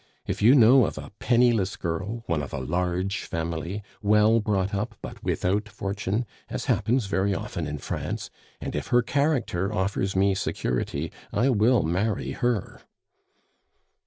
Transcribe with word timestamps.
"If 0.25 0.41
you 0.41 0.55
know 0.55 0.87
of 0.87 0.97
a 0.97 1.11
penniless 1.19 1.75
girl, 1.75 2.23
one 2.25 2.41
of 2.41 2.53
a 2.53 2.57
large 2.59 3.21
family, 3.25 3.83
well 4.01 4.39
brought 4.39 4.73
up 4.73 4.95
but 5.03 5.23
without 5.23 5.69
fortune, 5.69 6.25
as 6.49 6.65
happens 6.65 7.05
very 7.05 7.35
often 7.35 7.67
in 7.67 7.77
France; 7.77 8.31
and 8.59 8.75
if 8.75 8.87
her 8.87 9.03
character 9.03 9.71
offers 9.71 10.15
me 10.15 10.33
security, 10.33 11.11
I 11.31 11.49
will 11.49 11.83
marry 11.83 12.31
her." 12.31 12.81